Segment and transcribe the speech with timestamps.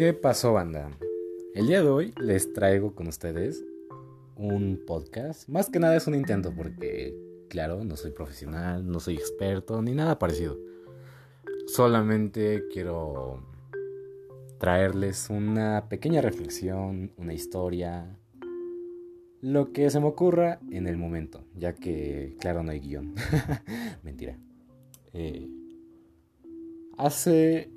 [0.00, 0.90] ¿Qué pasó, banda?
[1.52, 3.62] El día de hoy les traigo con ustedes
[4.34, 5.46] un podcast.
[5.46, 7.14] Más que nada es un intento porque,
[7.50, 10.56] claro, no soy profesional, no soy experto ni nada parecido.
[11.66, 13.44] Solamente quiero
[14.58, 18.18] traerles una pequeña reflexión, una historia,
[19.42, 23.14] lo que se me ocurra en el momento, ya que, claro, no hay guion.
[24.02, 24.38] Mentira.
[25.12, 25.46] Eh,
[26.96, 27.70] hace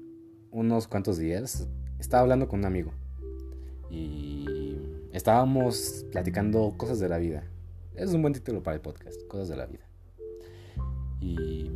[0.51, 1.67] unos cuantos días
[2.03, 2.91] estaba hablando con un amigo
[3.89, 4.77] y
[5.13, 7.45] estábamos platicando cosas de la vida.
[7.95, 9.87] Es un buen título para el podcast, cosas de la vida.
[11.21, 11.71] Y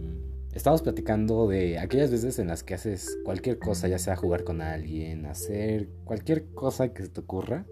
[0.54, 4.62] estábamos platicando de aquellas veces en las que haces cualquier cosa, ya sea jugar con
[4.62, 7.66] alguien, hacer cualquier cosa que se te ocurra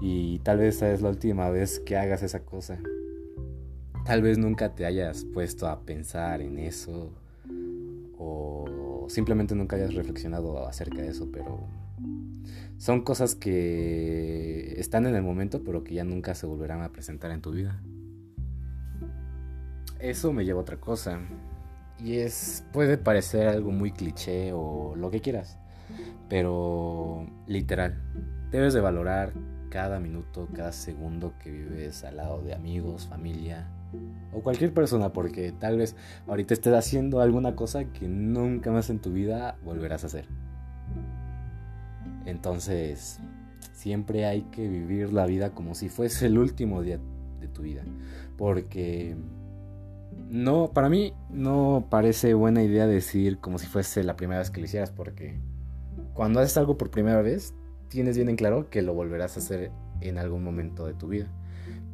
[0.00, 2.80] y tal vez es la última vez que hagas esa cosa.
[4.04, 7.12] Tal vez nunca te hayas puesto a pensar en eso
[8.18, 11.83] o simplemente nunca hayas reflexionado acerca de eso, pero
[12.76, 17.30] son cosas que están en el momento pero que ya nunca se volverán a presentar
[17.30, 17.80] en tu vida.
[20.00, 21.20] Eso me lleva a otra cosa.
[21.98, 25.58] Y es puede parecer algo muy cliché o lo que quieras,
[26.28, 28.02] pero literal,
[28.50, 29.32] debes de valorar
[29.70, 33.70] cada minuto, cada segundo que vives al lado de amigos, familia
[34.32, 38.98] o cualquier persona, porque tal vez ahorita estés haciendo alguna cosa que nunca más en
[38.98, 40.26] tu vida volverás a hacer.
[42.26, 43.20] Entonces,
[43.72, 46.98] siempre hay que vivir la vida como si fuese el último día
[47.40, 47.82] de tu vida,
[48.36, 49.16] porque
[50.30, 54.60] no, para mí no parece buena idea decir como si fuese la primera vez que
[54.60, 55.38] lo hicieras, porque
[56.14, 57.54] cuando haces algo por primera vez,
[57.88, 61.28] tienes bien en claro que lo volverás a hacer en algún momento de tu vida.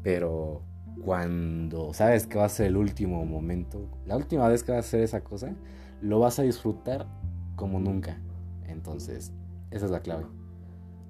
[0.02, 0.62] Pero
[1.04, 4.88] cuando sabes que va a ser el último momento, la última vez que vas a
[4.88, 5.54] hacer esa cosa,
[6.00, 7.06] lo vas a disfrutar
[7.56, 8.20] como nunca.
[8.66, 9.32] Entonces,
[9.70, 10.26] esa es la clave.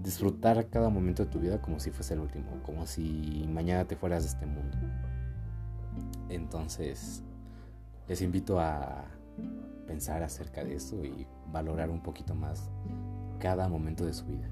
[0.02, 3.96] Disfrutar cada momento de tu vida como si fuese el último, como si mañana te
[3.96, 4.78] fueras de este mundo.
[6.28, 7.22] Entonces,
[8.08, 9.04] les invito a
[9.86, 12.70] pensar acerca de eso y valorar un poquito más
[13.38, 14.48] cada momento de su vida.